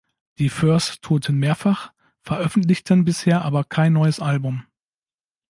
Die 0.39 0.49
Furs 0.49 0.99
tourten 1.01 1.37
mehrfach, 1.37 1.93
veröffentlichten 2.23 3.05
bisher 3.05 3.43
aber 3.43 3.63
kein 3.63 3.93
neues 3.93 4.19
Album. 4.19 4.65